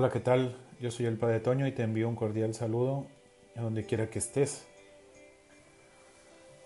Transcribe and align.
Hola, 0.00 0.10
¿qué 0.10 0.20
tal? 0.20 0.56
Yo 0.80 0.92
soy 0.92 1.06
el 1.06 1.18
Padre 1.18 1.40
Toño 1.40 1.66
y 1.66 1.72
te 1.72 1.82
envío 1.82 2.08
un 2.08 2.14
cordial 2.14 2.54
saludo 2.54 3.08
a 3.56 3.62
donde 3.62 3.84
quiera 3.84 4.08
que 4.10 4.20
estés. 4.20 4.64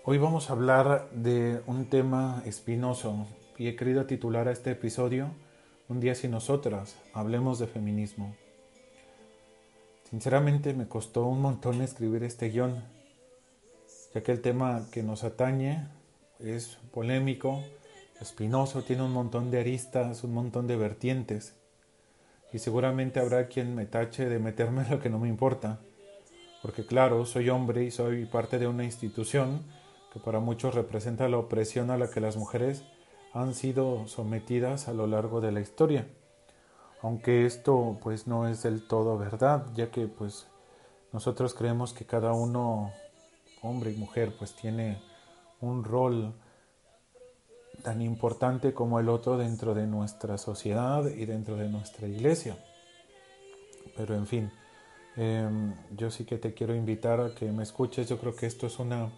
Hoy 0.03 0.19
vamos 0.19 0.47
a 0.47 0.53
hablar 0.53 1.09
de 1.09 1.59
un 1.65 1.89
tema 1.89 2.43
espinoso 2.45 3.25
y 3.57 3.69
he 3.69 3.75
querido 3.75 4.05
titular 4.05 4.47
a 4.47 4.51
este 4.51 4.69
episodio 4.69 5.31
Un 5.89 5.99
día 5.99 6.13
sin 6.13 6.29
nosotras, 6.29 6.95
hablemos 7.11 7.57
de 7.57 7.65
feminismo. 7.65 8.35
Sinceramente 10.11 10.75
me 10.75 10.87
costó 10.87 11.25
un 11.25 11.41
montón 11.41 11.81
escribir 11.81 12.23
este 12.23 12.49
guion, 12.49 12.83
ya 14.13 14.21
que 14.21 14.31
el 14.31 14.41
tema 14.41 14.85
que 14.91 15.01
nos 15.01 15.23
atañe 15.23 15.87
es 16.37 16.77
polémico, 16.91 17.63
espinoso, 18.21 18.83
tiene 18.83 19.01
un 19.01 19.11
montón 19.11 19.49
de 19.49 19.59
aristas, 19.59 20.23
un 20.23 20.35
montón 20.35 20.67
de 20.67 20.75
vertientes 20.75 21.55
y 22.53 22.59
seguramente 22.59 23.19
habrá 23.19 23.47
quien 23.47 23.75
me 23.75 23.85
tache 23.85 24.29
de 24.29 24.39
meterme 24.39 24.83
en 24.83 24.91
lo 24.91 24.99
que 24.99 25.09
no 25.09 25.19
me 25.19 25.27
importa, 25.27 25.79
porque 26.61 26.85
claro, 26.85 27.25
soy 27.25 27.49
hombre 27.49 27.83
y 27.83 27.91
soy 27.91 28.25
parte 28.25 28.59
de 28.59 28.67
una 28.67 28.83
institución 28.83 29.63
que 30.13 30.19
para 30.19 30.39
muchos 30.39 30.75
representa 30.75 31.27
la 31.27 31.39
opresión 31.39 31.89
a 31.89 31.97
la 31.97 32.11
que 32.11 32.21
las 32.21 32.37
mujeres 32.37 32.83
han 33.33 33.55
sido 33.55 34.07
sometidas 34.07 34.87
a 34.87 34.93
lo 34.93 35.07
largo 35.07 35.41
de 35.41 35.51
la 35.51 35.59
historia. 35.59 36.07
Aunque 37.01 37.45
esto 37.45 37.97
pues 38.01 38.27
no 38.27 38.47
es 38.47 38.61
del 38.61 38.87
todo 38.87 39.17
verdad, 39.17 39.65
ya 39.73 39.89
que 39.89 40.07
pues 40.07 40.47
nosotros 41.11 41.55
creemos 41.55 41.93
que 41.93 42.05
cada 42.05 42.33
uno, 42.33 42.93
hombre 43.61 43.91
y 43.91 43.97
mujer, 43.97 44.35
pues 44.37 44.55
tiene 44.55 45.01
un 45.59 45.83
rol 45.83 46.33
tan 47.81 48.01
importante 48.01 48.73
como 48.73 48.99
el 48.99 49.09
otro 49.09 49.37
dentro 49.37 49.73
de 49.73 49.87
nuestra 49.87 50.37
sociedad 50.37 51.05
y 51.07 51.25
dentro 51.25 51.55
de 51.57 51.69
nuestra 51.69 52.07
iglesia. 52.07 52.57
Pero 53.97 54.15
en 54.15 54.27
fin, 54.27 54.51
em, 55.15 55.73
yo 55.95 56.11
sí 56.11 56.25
que 56.25 56.37
te 56.37 56.53
quiero 56.53 56.75
invitar 56.75 57.19
a 57.19 57.33
que 57.35 57.51
me 57.51 57.63
escuches. 57.63 58.07
Yo 58.07 58.17
creo 58.19 58.35
que 58.35 58.45
esto 58.45 58.67
es 58.67 58.79
una 58.79 59.09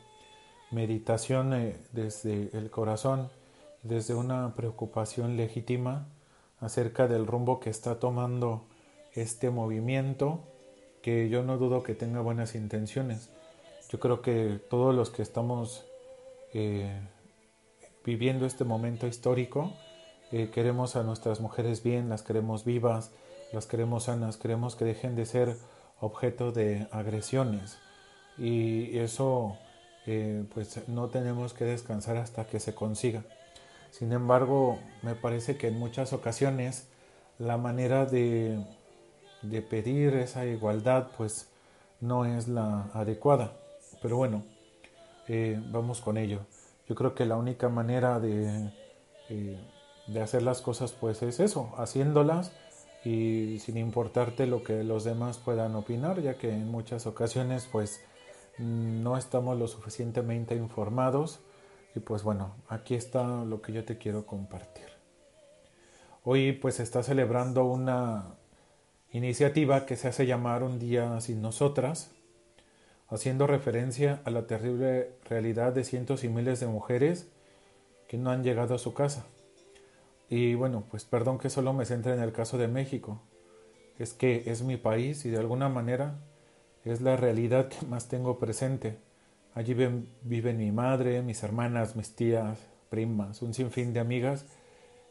meditación 0.72 1.54
eh, 1.54 1.78
desde 1.92 2.50
el 2.58 2.70
corazón, 2.70 3.30
desde 3.84 4.14
una 4.14 4.56
preocupación 4.56 5.38
legítima 5.38 6.08
acerca 6.60 7.08
del 7.08 7.28
rumbo 7.28 7.60
que 7.60 7.70
está 7.70 8.00
tomando 8.00 8.66
este 9.14 9.50
movimiento, 9.50 10.44
que 11.02 11.30
yo 11.30 11.44
no 11.44 11.58
dudo 11.58 11.84
que 11.84 11.94
tenga 11.94 12.22
buenas 12.22 12.56
intenciones. 12.56 13.30
Yo 13.90 14.00
creo 14.00 14.22
que 14.22 14.60
todos 14.70 14.96
los 14.96 15.12
que 15.12 15.22
estamos 15.22 15.86
eh, 16.54 17.00
viviendo 18.06 18.46
este 18.46 18.64
momento 18.64 19.08
histórico. 19.08 19.74
Eh, 20.32 20.50
queremos 20.54 20.96
a 20.96 21.04
nuestras 21.04 21.42
mujeres 21.42 21.84
bien, 21.84 22.10
las 22.10 22.22
queremos 22.22 22.64
vivas, 22.64 23.12
las 23.52 23.66
queremos 23.66 24.04
sanas, 24.04 24.38
queremos 24.38 24.76
que 24.76 24.86
dejen 24.86 25.16
de 25.16 25.26
ser 25.26 25.58
objeto 26.00 26.52
de 26.52 26.88
agresiones. 26.92 27.78
Y 28.38 28.98
eso 28.98 29.58
eh, 30.06 30.46
pues 30.54 30.88
no 30.88 31.08
tenemos 31.10 31.54
que 31.54 31.66
descansar 31.66 32.18
hasta 32.18 32.46
que 32.48 32.60
se 32.60 32.76
consiga. 32.76 33.24
Sin 33.92 34.12
embargo, 34.12 34.80
me 35.02 35.16
parece 35.16 35.58
que 35.58 35.68
en 35.68 35.80
muchas 35.80 36.14
ocasiones 36.14 36.88
la 37.40 37.58
manera 37.58 38.06
de, 38.06 38.60
de 39.42 39.62
pedir 39.62 40.16
esa 40.16 40.46
igualdad 40.46 41.08
pues 41.18 41.50
no 42.02 42.26
es 42.26 42.48
la 42.48 42.90
adecuada. 42.94 43.54
Pero 44.02 44.18
bueno, 44.18 44.44
eh, 45.28 45.60
vamos 45.72 46.02
con 46.02 46.18
ello. 46.18 46.42
Yo 46.88 46.96
creo 46.96 47.16
que 47.16 47.26
la 47.26 47.36
única 47.36 47.70
manera 47.70 48.20
de, 48.20 48.72
eh, 49.30 49.60
de 50.08 50.22
hacer 50.22 50.44
las 50.44 50.62
cosas 50.62 50.94
pues 50.94 51.22
es 51.22 51.40
eso, 51.40 51.74
haciéndolas 51.78 52.52
y 53.04 53.60
sin 53.60 53.78
importarte 53.78 54.48
lo 54.48 54.64
que 54.64 54.84
los 54.84 55.04
demás 55.04 55.38
puedan 55.38 55.76
opinar, 55.76 56.22
ya 56.22 56.38
que 56.38 56.52
en 56.52 56.70
muchas 56.70 57.06
ocasiones 57.08 57.68
pues 57.72 58.02
no 58.58 59.18
estamos 59.18 59.58
lo 59.58 59.68
suficientemente 59.68 60.56
informados 60.56 61.40
y 61.96 62.00
pues 62.00 62.24
bueno, 62.24 62.56
aquí 62.68 62.96
está 62.96 63.46
lo 63.46 63.62
que 63.62 63.74
yo 63.74 63.86
te 63.86 63.98
quiero 63.98 64.26
compartir. 64.26 64.86
Hoy 66.24 66.54
pues 66.54 66.76
se 66.76 66.84
está 66.84 67.04
celebrando 67.04 67.66
una 67.66 68.36
iniciativa 69.12 69.86
que 69.86 69.96
se 69.96 70.10
hace 70.10 70.26
llamar 70.26 70.64
Un 70.64 70.80
día 70.80 71.20
sin 71.22 71.42
nosotras, 71.42 72.12
haciendo 73.08 73.48
referencia 73.48 74.22
a 74.26 74.32
la 74.32 74.48
terrible 74.48 75.12
realidad 75.30 75.74
de 75.74 75.84
cientos 75.84 76.24
y 76.24 76.30
miles 76.30 76.60
de 76.60 76.68
mujeres 76.68 77.28
que 78.08 78.18
no 78.18 78.32
han 78.32 78.44
llegado 78.44 78.76
a 78.76 78.80
su 78.80 78.94
casa. 78.94 79.26
Y 80.30 80.56
bueno, 80.56 80.86
pues 80.90 81.06
perdón 81.06 81.38
que 81.38 81.50
solo 81.50 81.74
me 81.74 81.86
centre 81.86 82.14
en 82.14 82.20
el 82.20 82.32
caso 82.32 82.58
de 82.58 82.68
México. 82.68 83.22
Es 84.00 84.14
que 84.14 84.44
es 84.48 84.64
mi 84.64 84.78
país 84.78 85.26
y 85.26 85.30
de 85.30 85.38
alguna 85.38 85.70
manera 85.70 86.20
es 86.84 87.02
la 87.02 87.16
realidad 87.16 87.70
que 87.70 87.86
más 87.86 88.08
tengo 88.08 88.40
presente. 88.40 88.98
Allí 89.54 89.74
viven 89.74 90.58
mi 90.58 90.72
madre, 90.72 91.22
mis 91.22 91.42
hermanas, 91.44 91.96
mis 91.96 92.16
tías, 92.16 92.60
primas, 92.90 93.42
un 93.42 93.54
sinfín 93.54 93.94
de 93.94 94.00
amigas 94.00 94.46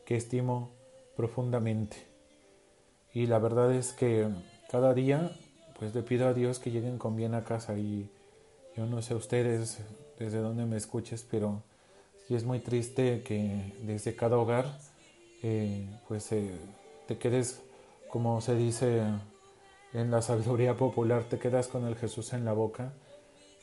que 0.04 0.16
estimo 0.16 0.72
profundamente. 1.16 1.96
Y 3.12 3.26
la 3.26 3.38
verdad 3.38 3.72
es 3.72 3.92
que 3.92 4.28
cada 4.70 4.92
día 4.92 5.30
pues 5.78 5.94
le 5.94 6.02
pido 6.02 6.28
a 6.28 6.34
Dios 6.34 6.58
que 6.58 6.70
lleguen 6.70 6.98
con 6.98 7.16
bien 7.16 7.34
a 7.34 7.44
casa 7.44 7.76
y 7.76 8.08
yo 8.76 8.86
no 8.86 9.02
sé 9.02 9.14
ustedes 9.14 9.78
desde 10.18 10.38
dónde 10.38 10.66
me 10.66 10.76
escuches, 10.76 11.26
pero 11.28 11.62
sí 12.26 12.34
es 12.34 12.44
muy 12.44 12.60
triste 12.60 13.22
que 13.22 13.72
desde 13.82 14.14
cada 14.14 14.36
hogar 14.38 14.66
eh, 15.42 15.86
pues 16.08 16.32
eh, 16.32 16.50
te 17.06 17.18
quedes, 17.18 17.60
como 18.08 18.40
se 18.40 18.54
dice 18.54 19.02
en 19.92 20.10
la 20.10 20.22
sabiduría 20.22 20.76
popular, 20.76 21.24
te 21.24 21.38
quedas 21.38 21.68
con 21.68 21.86
el 21.86 21.96
Jesús 21.96 22.32
en 22.32 22.44
la 22.44 22.52
boca, 22.52 22.92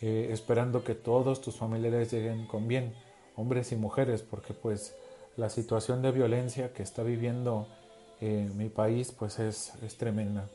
eh, 0.01 0.29
esperando 0.31 0.83
que 0.83 0.95
todos 0.95 1.41
tus 1.41 1.55
familiares 1.55 2.11
lleguen 2.11 2.45
con 2.45 2.67
bien, 2.67 2.93
hombres 3.35 3.71
y 3.71 3.75
mujeres, 3.75 4.21
porque 4.21 4.53
pues 4.53 4.95
la 5.37 5.49
situación 5.49 6.01
de 6.01 6.11
violencia 6.11 6.71
que 6.71 6.83
está 6.83 7.03
viviendo 7.03 7.67
mi 8.19 8.69
país 8.69 9.11
pues 9.11 9.39
es, 9.39 9.73
es 9.81 9.97
tremenda. 9.97 10.47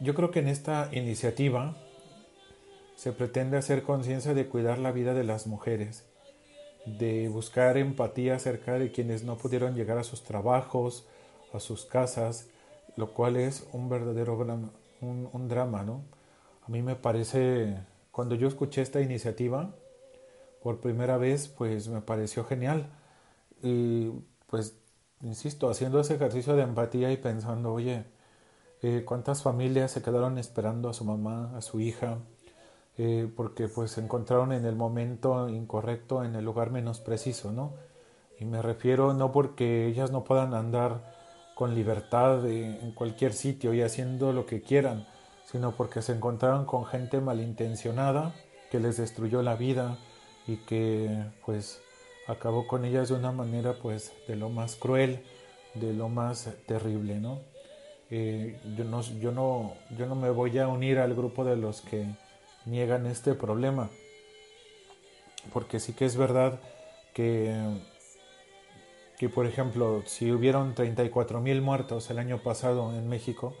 Yo 0.00 0.14
creo 0.14 0.30
que 0.30 0.40
en 0.40 0.48
esta 0.48 0.88
iniciativa 0.92 1.76
se 2.96 3.12
pretende 3.12 3.56
hacer 3.56 3.82
conciencia 3.82 4.34
de 4.34 4.48
cuidar 4.48 4.78
la 4.78 4.92
vida 4.92 5.14
de 5.14 5.24
las 5.24 5.46
mujeres, 5.46 6.04
de 6.84 7.28
buscar 7.28 7.76
empatía 7.76 8.36
acerca 8.36 8.78
de 8.78 8.90
quienes 8.90 9.24
no 9.24 9.36
pudieron 9.36 9.74
llegar 9.74 9.98
a 9.98 10.04
sus 10.04 10.22
trabajos, 10.22 11.06
a 11.52 11.60
sus 11.60 11.84
casas, 11.84 12.48
lo 12.96 13.12
cual 13.12 13.36
es 13.36 13.66
un 13.72 13.88
verdadero 13.88 14.36
drama, 14.36 14.70
un, 15.00 15.48
drama, 15.48 15.82
¿no? 15.82 16.02
A 16.66 16.70
mí 16.70 16.82
me 16.82 16.96
parece, 16.96 17.76
cuando 18.10 18.34
yo 18.34 18.48
escuché 18.48 18.82
esta 18.82 19.00
iniciativa 19.00 19.74
por 20.62 20.80
primera 20.80 21.18
vez, 21.18 21.48
pues 21.48 21.88
me 21.88 22.00
pareció 22.00 22.44
genial. 22.44 22.88
Y 23.62 24.10
pues, 24.46 24.76
insisto, 25.22 25.68
haciendo 25.68 26.00
ese 26.00 26.14
ejercicio 26.14 26.54
de 26.54 26.62
empatía 26.62 27.12
y 27.12 27.16
pensando, 27.16 27.72
oye, 27.72 28.04
eh, 28.86 29.02
cuántas 29.02 29.42
familias 29.42 29.92
se 29.92 30.02
quedaron 30.02 30.36
esperando 30.36 30.90
a 30.90 30.92
su 30.92 31.06
mamá, 31.06 31.56
a 31.56 31.62
su 31.62 31.80
hija, 31.80 32.18
eh, 32.98 33.32
porque 33.34 33.66
pues 33.66 33.92
se 33.92 34.02
encontraron 34.02 34.52
en 34.52 34.66
el 34.66 34.76
momento 34.76 35.48
incorrecto, 35.48 36.22
en 36.22 36.34
el 36.34 36.44
lugar 36.44 36.70
menos 36.70 37.00
preciso, 37.00 37.50
¿no? 37.50 37.72
Y 38.38 38.44
me 38.44 38.60
refiero 38.60 39.14
no 39.14 39.32
porque 39.32 39.86
ellas 39.86 40.10
no 40.10 40.24
puedan 40.24 40.52
andar 40.52 41.14
con 41.54 41.74
libertad 41.74 42.46
en 42.46 42.92
cualquier 42.92 43.32
sitio 43.32 43.72
y 43.72 43.80
haciendo 43.80 44.34
lo 44.34 44.44
que 44.44 44.60
quieran, 44.60 45.06
sino 45.46 45.74
porque 45.74 46.02
se 46.02 46.12
encontraron 46.12 46.66
con 46.66 46.84
gente 46.84 47.22
malintencionada 47.22 48.34
que 48.70 48.80
les 48.80 48.98
destruyó 48.98 49.40
la 49.40 49.56
vida 49.56 49.96
y 50.46 50.58
que 50.58 51.24
pues 51.46 51.80
acabó 52.28 52.66
con 52.66 52.84
ellas 52.84 53.08
de 53.08 53.14
una 53.14 53.32
manera 53.32 53.78
pues 53.80 54.12
de 54.28 54.36
lo 54.36 54.50
más 54.50 54.76
cruel, 54.76 55.24
de 55.72 55.94
lo 55.94 56.10
más 56.10 56.50
terrible, 56.66 57.18
¿no? 57.18 57.53
Eh, 58.16 58.60
yo, 58.76 58.84
no, 58.84 59.02
yo, 59.18 59.32
no, 59.32 59.74
yo 59.98 60.06
no 60.06 60.14
me 60.14 60.30
voy 60.30 60.56
a 60.58 60.68
unir 60.68 61.00
al 61.00 61.16
grupo 61.16 61.44
de 61.44 61.56
los 61.56 61.80
que 61.80 62.06
niegan 62.64 63.06
este 63.06 63.34
problema, 63.34 63.90
porque 65.52 65.80
sí 65.80 65.94
que 65.94 66.04
es 66.04 66.16
verdad 66.16 66.60
que, 67.12 67.52
que 69.18 69.28
por 69.28 69.46
ejemplo, 69.46 70.04
si 70.06 70.30
hubieron 70.30 70.76
34 70.76 71.40
mil 71.40 71.60
muertos 71.60 72.08
el 72.08 72.20
año 72.20 72.40
pasado 72.40 72.96
en 72.96 73.08
México, 73.08 73.52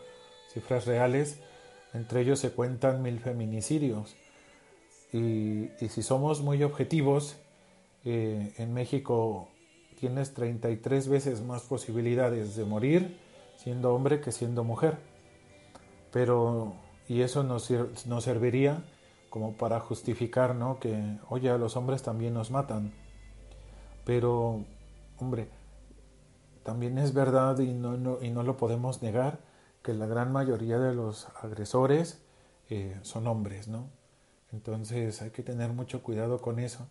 cifras 0.52 0.86
reales, 0.86 1.40
entre 1.92 2.20
ellos 2.20 2.38
se 2.38 2.52
cuentan 2.52 3.02
mil 3.02 3.18
feminicidios. 3.18 4.14
Y, 5.12 5.70
si 5.88 6.04
somos 6.04 6.42
muy 6.42 6.62
objetivos, 6.62 7.38
eh, 8.04 8.52
en 8.58 8.72
México 8.72 9.48
tienes 9.98 10.32
33 10.32 11.08
veces 11.08 11.42
más 11.42 11.62
posibilidades 11.62 12.54
de 12.54 12.64
morir 12.64 13.23
siendo 13.56 13.94
hombre 13.94 14.20
que 14.20 14.32
siendo 14.32 14.64
mujer. 14.64 14.98
Pero, 16.12 16.74
y 17.08 17.22
eso 17.22 17.42
nos, 17.42 17.70
serviría 18.22 18.84
como 19.30 19.56
para 19.56 19.80
justificar, 19.80 20.54
¿no? 20.54 20.78
Que, 20.78 21.18
oye, 21.28 21.50
a 21.50 21.58
los 21.58 21.76
hombres 21.76 22.02
también 22.02 22.34
nos 22.34 22.50
matan. 22.50 22.92
Pero, 24.04 24.64
hombre, 25.18 25.48
también 26.62 26.98
es 26.98 27.14
verdad 27.14 27.58
y 27.58 27.72
no, 27.72 28.22
y 28.22 28.30
no 28.30 28.42
lo 28.42 28.56
podemos 28.56 29.02
negar 29.02 29.38
que 29.82 29.92
la 29.92 30.06
gran 30.06 30.32
mayoría 30.32 30.78
de 30.78 30.94
los 30.94 31.28
agresores 31.42 32.22
eh, 32.70 32.98
son 33.02 33.26
hombres, 33.26 33.68
¿no? 33.68 33.90
Entonces 34.52 35.20
hay 35.20 35.30
que 35.30 35.42
tener 35.42 35.72
mucho 35.72 36.02
cuidado 36.02 36.40
con 36.40 36.58
eso. 36.58 36.86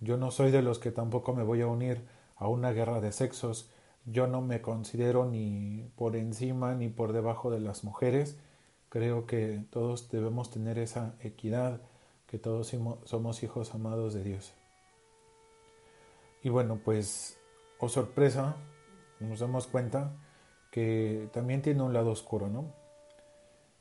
Yo 0.00 0.16
no 0.16 0.30
soy 0.30 0.50
de 0.50 0.62
los 0.62 0.78
que 0.78 0.92
tampoco 0.92 1.34
me 1.34 1.42
voy 1.42 1.62
a 1.62 1.66
unir 1.66 2.06
a 2.36 2.46
una 2.46 2.72
guerra 2.72 3.00
de 3.00 3.10
sexos. 3.10 3.70
Yo 4.06 4.28
no 4.28 4.40
me 4.40 4.62
considero 4.62 5.26
ni 5.26 5.90
por 5.96 6.14
encima 6.14 6.74
ni 6.74 6.88
por 6.88 7.12
debajo 7.12 7.50
de 7.50 7.60
las 7.60 7.82
mujeres. 7.82 8.38
Creo 8.88 9.26
que 9.26 9.64
todos 9.70 10.08
debemos 10.08 10.50
tener 10.50 10.78
esa 10.78 11.16
equidad, 11.20 11.82
que 12.26 12.38
todos 12.38 12.72
somos 13.04 13.42
hijos 13.42 13.74
amados 13.74 14.14
de 14.14 14.22
Dios. 14.22 14.54
Y 16.42 16.48
bueno, 16.48 16.80
pues, 16.84 17.40
oh 17.80 17.88
sorpresa, 17.88 18.56
nos 19.18 19.40
damos 19.40 19.66
cuenta 19.66 20.12
que 20.70 21.28
también 21.32 21.62
tiene 21.62 21.82
un 21.82 21.92
lado 21.92 22.10
oscuro, 22.10 22.48
¿no? 22.48 22.72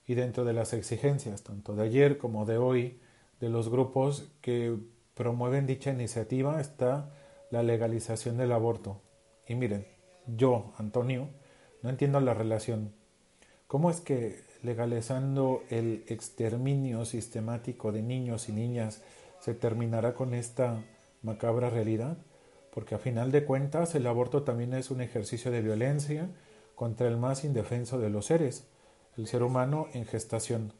Y 0.07 0.15
dentro 0.15 0.43
de 0.45 0.53
las 0.53 0.73
exigencias, 0.73 1.43
tanto 1.43 1.75
de 1.75 1.83
ayer 1.83 2.17
como 2.17 2.45
de 2.45 2.57
hoy, 2.57 2.99
de 3.39 3.49
los 3.49 3.69
grupos 3.69 4.31
que 4.41 4.75
promueven 5.13 5.67
dicha 5.67 5.91
iniciativa 5.91 6.59
está 6.59 7.11
la 7.51 7.61
legalización 7.61 8.37
del 8.37 8.51
aborto. 8.51 9.01
Y 9.47 9.55
miren, 9.55 9.85
yo, 10.27 10.73
Antonio, 10.77 11.29
no 11.81 11.89
entiendo 11.89 12.19
la 12.19 12.33
relación. 12.33 12.93
¿Cómo 13.67 13.89
es 13.89 14.01
que 14.01 14.43
legalizando 14.63 15.63
el 15.69 16.03
exterminio 16.07 17.05
sistemático 17.05 17.91
de 17.91 18.01
niños 18.01 18.49
y 18.49 18.51
niñas 18.51 19.01
se 19.39 19.53
terminará 19.53 20.13
con 20.13 20.33
esta 20.33 20.83
macabra 21.21 21.69
realidad? 21.69 22.17
Porque 22.73 22.95
a 22.95 22.99
final 22.99 23.31
de 23.31 23.45
cuentas 23.45 23.95
el 23.95 24.07
aborto 24.07 24.43
también 24.43 24.73
es 24.73 24.91
un 24.91 25.01
ejercicio 25.01 25.51
de 25.51 25.61
violencia 25.61 26.29
contra 26.75 27.07
el 27.07 27.17
más 27.17 27.43
indefenso 27.43 27.99
de 27.99 28.09
los 28.09 28.25
seres, 28.25 28.67
el 29.17 29.27
ser 29.27 29.43
humano 29.43 29.87
en 29.93 30.05
gestación. 30.05 30.73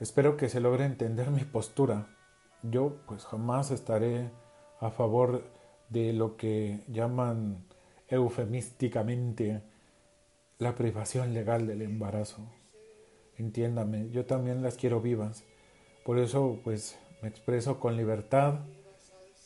Espero 0.00 0.36
que 0.36 0.48
se 0.48 0.60
logre 0.60 0.84
entender 0.84 1.30
mi 1.30 1.44
postura. 1.44 2.06
Yo 2.62 2.98
pues 3.06 3.24
jamás 3.24 3.70
estaré 3.70 4.30
a 4.80 4.90
favor 4.90 5.42
de 5.88 6.12
lo 6.12 6.36
que 6.36 6.80
llaman 6.88 7.64
eufemísticamente 8.08 9.62
la 10.58 10.74
privación 10.74 11.34
legal 11.34 11.66
del 11.66 11.82
embarazo. 11.82 12.42
Entiéndame, 13.36 14.10
yo 14.10 14.26
también 14.26 14.62
las 14.62 14.76
quiero 14.76 15.00
vivas. 15.00 15.44
Por 16.04 16.18
eso 16.18 16.58
pues 16.64 16.98
me 17.22 17.28
expreso 17.28 17.78
con 17.78 17.96
libertad 17.96 18.60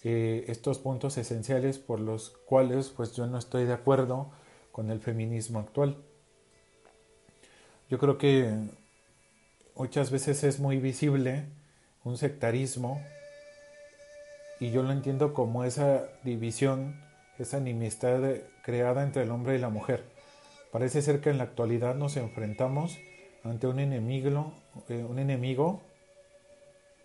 eh, 0.05 0.45
estos 0.49 0.79
puntos 0.79 1.17
esenciales 1.19 1.79
por 1.79 2.01
los 2.01 2.31
cuales 2.31 2.91
pues 2.91 3.15
yo 3.15 3.27
no 3.27 3.39
estoy 3.39 3.65
de 3.65 3.73
acuerdo 3.73 4.31
con 4.73 4.91
el 4.91 5.01
feminismo 5.01 5.59
actual. 5.59 5.97
Yo 7.91 7.99
creo 7.99 8.17
que 8.17 8.55
muchas 9.77 10.11
veces 10.11 10.45
es 10.45 10.59
muy 10.61 10.79
visible 10.79 11.45
un 12.05 12.17
sectarismo 12.17 13.01
y 14.63 14.71
yo 14.71 14.85
lo 14.85 14.93
entiendo 14.93 15.35
como 15.35 15.65
esa 15.65 16.05
división, 16.23 16.95
esa 17.37 17.59
enemistad 17.59 18.21
creada 18.63 19.03
entre 19.03 19.25
el 19.25 19.33
hombre 19.33 19.57
y 19.57 19.59
la 19.59 19.71
mujer. 19.71 20.05
Parece 20.71 21.03
ser 21.03 21.21
que 21.21 21.31
en 21.31 21.39
la 21.39 21.43
actualidad 21.43 21.97
nos 21.97 22.17
enfrentamos 22.17 22.97
ante 23.43 23.67
un 23.67 23.81
enemigo, 23.81 24.53
eh, 24.89 25.03
un 25.03 25.19
enemigo 25.19 25.81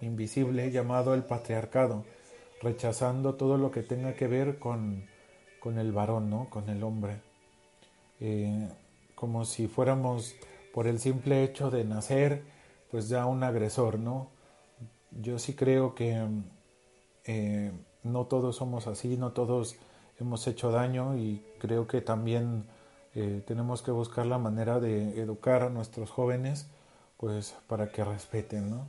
invisible 0.02 0.70
llamado 0.70 1.16
el 1.16 1.24
patriarcado, 1.24 2.06
rechazando 2.62 3.34
todo 3.34 3.58
lo 3.58 3.72
que 3.72 3.82
tenga 3.82 4.14
que 4.14 4.28
ver 4.28 4.60
con, 4.60 5.08
con 5.60 5.80
el 5.80 5.92
varón, 5.92 6.30
¿no? 6.30 6.52
con 6.52 6.70
el 6.70 6.84
hombre. 6.84 7.22
Eh, 8.20 8.70
como 9.16 9.46
si 9.46 9.68
fuéramos 9.68 10.36
por 10.76 10.86
el 10.86 11.00
simple 11.00 11.44
hecho 11.44 11.72
de 11.72 11.86
nacer, 11.86 12.44
pues 12.92 13.10
ya 13.10 13.26
un 13.26 13.44
agresor, 13.44 13.98
¿no? 13.98 14.30
Yo 15.10 15.40
sí 15.40 15.56
creo 15.56 15.96
que 15.96 16.24
eh, 17.28 17.72
no 18.04 18.26
todos 18.26 18.56
somos 18.56 18.88
así, 18.88 19.18
no 19.18 19.32
todos 19.34 19.76
hemos 20.20 20.48
hecho 20.48 20.72
daño 20.72 21.18
y 21.18 21.44
creo 21.60 21.88
que 21.88 22.02
también 22.02 22.66
eh, 23.16 23.42
tenemos 23.46 23.82
que 23.82 23.92
buscar 23.92 24.26
la 24.26 24.38
manera 24.38 24.80
de 24.80 25.20
educar 25.20 25.64
a 25.64 25.70
nuestros 25.70 26.10
jóvenes 26.10 26.68
pues 27.18 27.56
para 27.68 27.92
que 27.92 28.04
respeten, 28.04 28.70
¿no? 28.70 28.88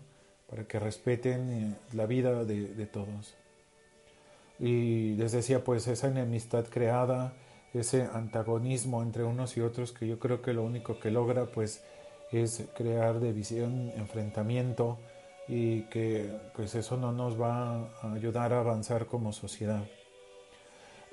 Para 0.49 0.65
que 0.65 0.79
respeten 0.79 1.51
eh, 1.51 1.77
la 1.93 2.07
vida 2.07 2.45
de, 2.45 2.75
de, 2.75 2.87
todos. 2.87 3.35
Y 4.59 5.15
les 5.17 5.33
decía 5.33 5.65
pues 5.65 5.87
esa 5.89 6.09
enemistad 6.09 6.67
creada, 6.67 7.33
ese 7.75 8.09
antagonismo 8.13 9.03
entre 9.03 9.25
unos 9.25 9.57
y 9.57 9.61
otros 9.61 9.93
que 9.93 10.07
yo 10.07 10.19
creo 10.19 10.43
que 10.43 10.53
lo 10.53 10.63
único 10.63 10.99
que 11.01 11.11
logra 11.11 11.47
pues 11.47 11.83
es 12.31 12.65
crear 12.77 13.21
división, 13.21 13.91
enfrentamiento, 13.97 14.99
y 15.49 15.83
que 15.85 16.31
pues 16.55 16.75
eso 16.75 16.97
no 16.97 17.13
nos 17.13 17.41
va 17.41 17.89
a 18.03 18.13
ayudar 18.13 18.53
a 18.53 18.61
avanzar 18.61 19.07
como 19.07 19.33
sociedad. 19.33 19.83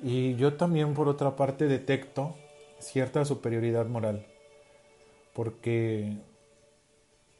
Y 0.03 0.35
yo 0.35 0.55
también 0.55 0.93
por 0.93 1.07
otra 1.07 1.35
parte 1.35 1.67
detecto 1.67 2.35
cierta 2.79 3.23
superioridad 3.23 3.85
moral, 3.85 4.25
porque 5.33 6.17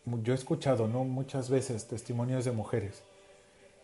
yo 0.06 0.33
he 0.33 0.36
escuchado 0.36 0.88
¿no? 0.88 1.03
muchas 1.03 1.50
veces 1.50 1.88
testimonios 1.88 2.45
de 2.45 2.51
mujeres. 2.51 3.03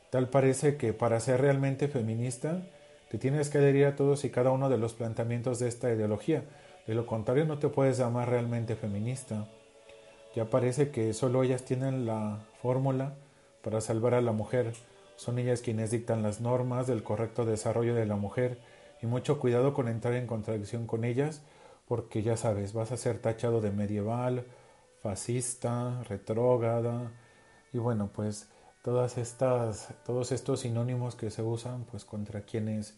Tal 0.10 0.30
parece 0.30 0.78
que 0.78 0.94
para 0.94 1.20
ser 1.20 1.42
realmente 1.42 1.88
feminista 1.88 2.64
te 3.10 3.18
tienes 3.18 3.50
que 3.50 3.58
adherir 3.58 3.86
a 3.86 3.96
todos 3.96 4.24
y 4.24 4.30
cada 4.30 4.52
uno 4.52 4.70
de 4.70 4.78
los 4.78 4.94
planteamientos 4.94 5.60
de 5.60 5.68
esta 5.68 5.92
ideología. 5.92 6.44
De 6.88 6.96
lo 6.96 7.06
contrario 7.06 7.46
no 7.46 7.60
te 7.60 7.68
puedes 7.68 7.98
llamar 7.98 8.30
realmente 8.30 8.76
feminista. 8.76 9.48
Ya 10.34 10.50
parece 10.50 10.92
que 10.92 11.14
solo 11.14 11.44
ellas 11.44 11.64
tienen 11.64 12.06
la 12.06 12.40
fórmula 12.62 13.16
para 13.64 13.82
salvar 13.82 14.14
a 14.14 14.22
la 14.22 14.32
mujer. 14.32 14.74
Son 15.16 15.40
ellas 15.40 15.62
quienes 15.62 15.92
dictan 15.92 16.24
las 16.24 16.42
normas 16.42 16.88
del 16.88 17.04
correcto 17.04 17.46
desarrollo 17.46 17.96
de 17.96 18.06
la 18.06 18.16
mujer 18.16 18.60
y 19.02 19.08
mucho 19.08 19.40
cuidado 19.40 19.74
con 19.74 19.88
entrar 19.88 20.14
en 20.14 20.28
contradicción 20.28 20.88
con 20.88 21.04
ellas 21.04 21.42
porque 21.88 22.24
ya 22.24 22.38
sabes, 22.38 22.74
vas 22.74 22.92
a 22.92 22.98
ser 22.98 23.20
tachado 23.20 23.60
de 23.60 23.72
medieval, 23.72 24.46
fascista, 25.02 26.04
retrógrada 26.04 27.12
y 27.74 27.78
bueno, 27.78 28.10
pues 28.14 28.50
todas 28.84 29.18
estas 29.18 29.90
todos 30.06 30.32
estos 30.32 30.62
sinónimos 30.62 31.16
que 31.16 31.30
se 31.30 31.42
usan 31.42 31.86
pues 31.86 32.06
contra 32.06 32.42
quienes 32.42 32.98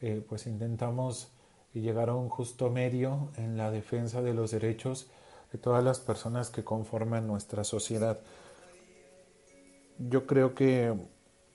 eh, 0.00 0.24
pues 0.26 0.46
intentamos 0.46 1.32
llegar 1.74 2.08
a 2.08 2.14
un 2.14 2.28
justo 2.28 2.70
medio 2.70 3.30
en 3.36 3.56
la 3.56 3.70
defensa 3.70 4.22
de 4.22 4.34
los 4.34 4.50
derechos 4.50 5.10
de 5.52 5.58
todas 5.58 5.82
las 5.82 6.00
personas 6.00 6.50
que 6.50 6.64
conforman 6.64 7.26
nuestra 7.26 7.64
sociedad. 7.64 8.20
Yo 9.98 10.26
creo 10.26 10.54
que 10.54 10.94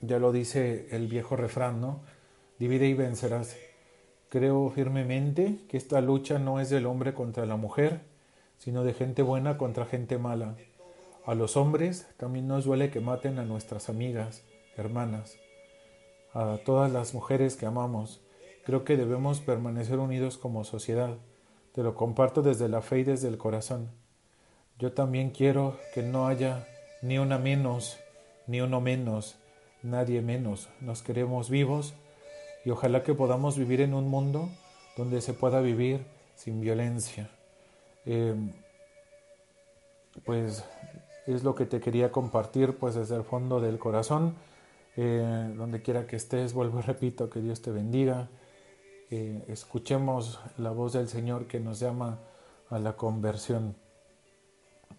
ya 0.02 0.20
lo 0.20 0.32
dice 0.32 0.88
el 0.92 1.08
viejo 1.08 1.36
refrán, 1.36 1.80
¿no? 1.80 2.02
Divide 2.60 2.88
y 2.88 2.94
vencerás. 2.94 3.56
Creo 4.30 4.70
firmemente 4.70 5.60
que 5.70 5.78
esta 5.78 6.02
lucha 6.02 6.40
no 6.40 6.60
es 6.60 6.70
del 6.70 6.86
hombre 6.86 7.14
contra 7.14 7.46
la 7.46 7.56
mujer, 7.56 8.02
sino 8.58 8.84
de 8.84 8.94
gente 8.94 9.22
buena 9.22 9.58
contra 9.58 9.86
gente 9.86 10.18
mala. 10.18 10.56
A 11.26 11.36
los 11.36 11.56
hombres 11.56 12.08
también 12.18 12.48
nos 12.48 12.66
duele 12.66 12.90
que 12.90 13.00
maten 13.00 13.40
a 13.40 13.46
nuestras 13.46 13.88
amigas, 13.88 14.44
hermanas, 14.76 15.38
a 16.34 16.58
todas 16.66 16.92
las 16.92 17.14
mujeres 17.14 17.56
que 17.56 17.66
amamos. 17.66 18.22
Creo 18.66 18.84
que 18.84 18.98
debemos 18.98 19.40
permanecer 19.40 20.00
unidos 20.00 20.38
como 20.38 20.66
sociedad. 20.66 21.18
Te 21.74 21.82
lo 21.82 21.96
comparto 21.96 22.42
desde 22.42 22.68
la 22.68 22.82
fe 22.82 23.00
y 23.00 23.04
desde 23.04 23.30
el 23.30 23.38
corazón. 23.38 23.92
Yo 24.80 24.92
también 24.92 25.30
quiero 25.30 25.78
que 25.94 26.04
no 26.04 26.28
haya 26.28 26.68
ni 27.02 27.20
una 27.20 27.38
menos, 27.38 28.00
ni 28.48 28.62
uno 28.62 28.82
menos, 28.82 29.36
nadie 29.82 30.22
menos. 30.22 30.70
Nos 30.82 31.02
queremos 31.02 31.50
vivos 31.50 31.94
y 32.66 32.70
ojalá 32.70 33.04
que 33.04 33.14
podamos 33.14 33.58
vivir 33.58 33.82
en 33.82 33.94
un 33.94 34.10
mundo 34.10 34.50
donde 34.98 35.22
se 35.22 35.34
pueda 35.34 35.62
vivir 35.62 36.06
sin 36.36 36.62
violencia. 36.62 37.30
Em, 38.06 38.52
pues 40.26 40.64
es 41.26 41.44
lo 41.44 41.56
que 41.56 41.66
te 41.66 41.80
quería 41.80 42.12
compartir 42.12 42.78
pues 42.78 42.96
desde 42.96 43.16
el 43.16 43.24
fondo 43.24 43.60
del 43.60 43.80
corazón. 43.80 44.36
Eh, 44.96 45.54
donde 45.58 45.82
quiera 45.82 46.06
que 46.06 46.16
estés, 46.16 46.54
vuelvo 46.54 46.80
y 46.80 46.82
repito, 46.84 47.30
que 47.30 47.40
Dios 47.42 47.64
te 47.64 47.72
bendiga, 47.72 48.30
eh, 49.10 49.44
escuchemos 49.48 50.40
la 50.58 50.70
voz 50.70 50.94
del 50.94 51.08
Señor 51.08 51.48
que 51.48 51.60
nos 51.60 51.80
llama 51.80 52.20
a 52.70 52.78
la 52.78 52.96
conversión. 52.96 53.76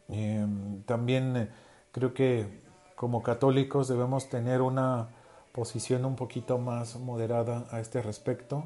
Em, 0.08 0.82
también 0.82 1.36
eh, 1.36 1.48
creo 1.92 2.12
que 2.12 2.63
como 2.94 3.22
católicos 3.22 3.88
debemos 3.88 4.28
tener 4.28 4.62
una 4.62 5.08
posición 5.52 6.04
un 6.04 6.16
poquito 6.16 6.58
más 6.58 6.96
moderada 6.96 7.66
a 7.70 7.80
este 7.80 8.02
respecto 8.02 8.64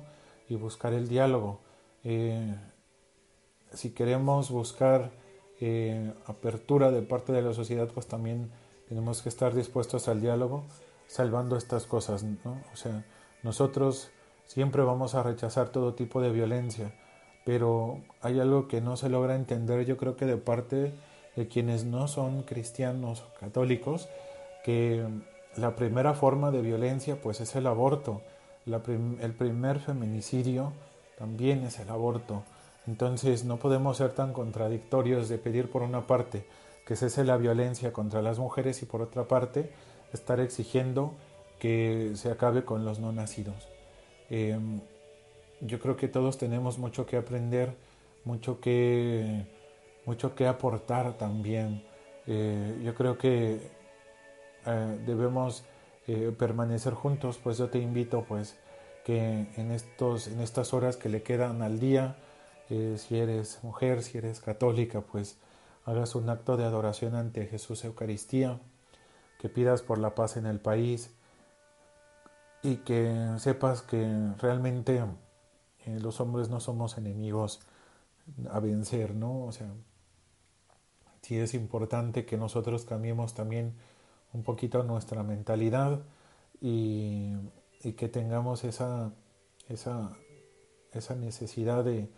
y 0.49 0.57
buscar 0.57 0.93
el 0.93 1.09
diálogo. 1.09 1.61
Eh, 2.05 2.57
si 3.73 3.91
queremos 3.91 4.51
buscar 4.51 5.11
eh, 5.61 6.13
apertura 6.27 6.91
de 6.91 7.03
parte 7.03 7.33
de 7.33 7.43
la 7.43 7.53
sociedad, 7.53 7.89
pues 7.93 8.07
también 8.07 8.51
tenemos 8.89 9.23
que 9.23 9.29
estar 9.29 9.55
dispuestos 9.55 10.09
al 10.09 10.21
diálogo, 10.21 10.65
salvando 11.07 11.57
estas 11.57 11.85
cosas. 11.85 12.23
¿no? 12.23 12.63
O 12.73 12.77
sea, 12.77 13.05
nosotros 13.43 14.11
siempre 14.47 14.83
vamos 14.83 15.15
a 15.15 15.23
rechazar 15.23 15.69
todo 15.69 15.95
tipo 15.95 16.21
de 16.21 16.31
violencia, 16.31 16.95
pero 17.45 18.01
hay 18.23 18.41
algo 18.41 18.69
que 18.69 18.81
no 18.81 18.97
se 18.97 19.09
logra 19.09 19.35
entender, 19.35 19.85
yo 19.85 19.97
creo 19.97 20.17
que 20.17 20.27
de 20.27 20.37
parte 20.37 20.95
de 21.39 21.47
quienes 21.47 21.85
no 21.85 22.09
son 22.09 22.43
cristianos 22.43 23.23
o 23.23 23.39
católicos, 23.39 24.09
que 24.65 25.07
la 25.57 25.77
primera 25.77 26.13
forma 26.13 26.51
de 26.51 26.63
violencia 26.63 27.21
pues 27.21 27.41
es 27.41 27.55
el 27.55 27.69
aborto, 27.69 28.23
el 28.67 29.33
primer 29.35 29.79
feminicidio 29.79 30.73
también 31.17 31.63
es 31.63 31.79
el 31.79 31.91
aborto. 31.91 32.43
Entonces 32.89 33.45
no 33.45 33.59
podemos 33.59 33.99
ser 33.99 34.15
tan 34.15 34.33
contradictorios 34.33 35.29
de 35.29 35.39
pedir 35.39 35.71
por 35.71 35.83
una 35.83 36.09
parte 36.09 36.45
que 36.85 36.97
cese 36.97 37.23
la 37.23 37.37
violencia 37.37 37.93
contra 37.93 38.21
las 38.21 38.41
mujeres 38.41 38.83
y 38.83 38.87
por 38.87 39.01
otra 39.01 39.29
parte 39.29 39.71
estar 40.13 40.41
exigiendo 40.41 41.15
que 41.61 42.13
se 42.17 42.33
acabe 42.33 42.65
con 42.65 42.85
los 42.85 42.99
no 42.99 43.13
nacidos. 43.13 43.69
Em, 44.29 44.81
yo 45.61 45.79
creo 45.79 45.97
que 45.97 46.09
todos 46.09 46.37
tenemos 46.37 46.79
mucho 46.79 47.07
que 47.07 47.17
aprender, 47.17 47.77
mucho 48.25 48.61
que, 48.61 49.47
mucho 50.09 50.35
que 50.35 50.47
aportar 50.47 51.19
también. 51.19 51.85
Eh, 52.27 52.81
yo 52.83 52.95
creo 52.95 53.19
que 53.19 53.61
eh, 54.65 55.03
debemos 55.05 55.65
eh, 56.07 56.35
permanecer 56.39 56.95
juntos, 56.95 57.39
pues 57.43 57.59
yo 57.59 57.69
te 57.69 57.79
invito 57.79 58.25
pues 58.25 58.57
que 59.05 59.49
en, 59.57 59.71
estos, 59.71 60.29
en 60.29 60.41
estas 60.41 60.73
horas 60.73 60.97
que 60.97 61.11
le 61.11 61.23
quedan 61.23 61.61
al 61.61 61.79
día, 61.79 62.17
si 62.69 63.19
eres 63.19 63.61
mujer, 63.63 64.03
si 64.03 64.19
eres 64.19 64.41
católica, 64.41 65.01
pues 65.01 65.39
hagas 65.87 66.15
un 66.15 66.29
acto 66.29 66.57
de 66.59 66.65
adoración 66.65 67.15
ante 67.15 67.47
Jesús 67.47 67.85
Eucaristía, 67.85 68.61
que 69.39 69.49
pidas 69.49 69.81
por 69.81 69.99
la 69.99 70.15
paz 70.15 70.37
en 70.37 70.45
el 70.45 70.61
país 70.61 71.11
y 72.63 72.77
que 72.77 73.29
sepas 73.39 73.81
que 73.81 74.07
realmente 74.39 75.03
los 75.87 76.21
hombres 76.21 76.51
no 76.51 76.61
somos 76.61 76.99
enemigos 76.99 77.61
a 78.51 78.61
vencer, 78.61 79.15
¿no? 79.15 79.47
O 79.47 79.53
sea, 79.53 79.69
sí 81.29 81.39
es 81.39 81.53
importante 81.53 82.25
que 82.25 82.39
nosotros 82.39 82.87
cambiemos 82.87 83.35
también 83.35 83.75
un 84.33 84.43
poquito 84.43 84.83
nuestra 84.83 85.23
mentalidad 85.23 86.01
y, 86.59 87.35
que 87.99 88.09
tengamos 88.09 88.65
esa, 88.65 89.13
esa, 89.69 90.17
esa 90.93 91.15
necesidad 91.17 91.85
de, 91.85 92.09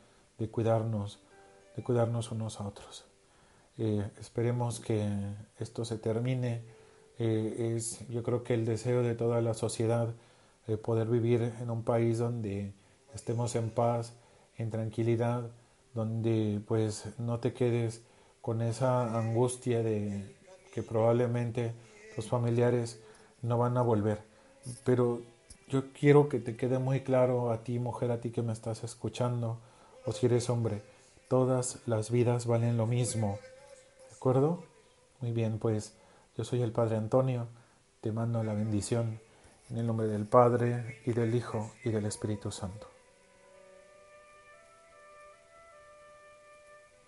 cuidarnos, 0.53 1.19
de 1.77 1.83
cuidarnos 1.83 2.31
unos 2.31 2.61
a 2.61 2.69
otros. 2.69 3.05
Eh, 3.79 4.09
esperemos 4.21 4.79
que 4.79 5.09
esto 5.59 5.85
se 5.85 5.99
termine. 5.99 6.63
Eh, 7.19 7.75
es 7.75 8.07
yo 8.09 8.23
creo 8.23 8.45
que 8.45 8.55
el 8.55 8.65
deseo 8.65 9.03
de 9.03 9.17
toda 9.17 9.43
la 9.43 9.55
sociedad 9.55 10.15
eh, 10.69 10.77
poder 10.77 11.09
vivir 11.09 11.53
en 11.61 11.69
un 11.69 11.83
país 11.83 12.19
donde 12.19 12.73
estemos 13.13 13.57
en 13.57 13.71
paz, 13.71 14.15
en 14.57 14.71
tranquilidad, 14.71 15.51
donde 15.95 16.63
pues 16.67 17.07
no 17.19 17.41
te 17.41 17.53
quedes 17.53 18.03
con 18.41 18.63
esa 18.63 19.19
angustia 19.19 19.83
de 19.83 20.35
que 20.73 20.83
probablemente 20.83 21.73
los 22.17 22.29
familiares 22.29 23.01
no 23.43 23.59
van 23.59 23.77
a 23.77 23.83
volver. 23.83 24.23
Pero 24.85 25.23
yo 25.69 25.93
quiero 25.93 26.29
que 26.29 26.41
te 26.41 26.57
quede 26.57 26.79
muy 26.79 27.01
claro 27.01 27.51
a 27.51 27.63
ti, 27.63 27.79
mujer, 27.79 28.11
a 28.11 28.21
ti 28.21 28.31
que 28.31 28.43
me 28.43 28.53
estás 28.53 28.85
escuchando, 28.85 29.59
o 30.05 30.13
si 30.13 30.27
eres 30.27 30.51
hombre, 30.51 30.83
todas 31.29 31.79
las 31.87 32.11
vidas 32.11 32.47
valen 32.47 32.77
lo 32.77 32.87
mismo. 32.87 33.39
¿De 34.09 34.17
acuerdo? 34.17 34.65
Muy 35.21 35.33
bien, 35.33 35.59
pues 35.59 35.95
yo 36.37 36.45
soy 36.45 36.63
el 36.63 36.73
Padre 36.73 36.97
Antonio, 36.97 37.47
te 38.01 38.13
mando 38.13 38.43
la 38.43 38.55
bendición 38.55 39.21
en 39.71 39.79
el 39.79 39.87
nombre 39.87 40.09
del 40.09 40.27
Padre 40.27 40.99
y 41.07 41.13
del 41.13 41.35
Hijo 41.35 41.71
y 41.85 41.91
del 41.91 42.07
Espíritu 42.07 42.51
Santo. 42.51 42.89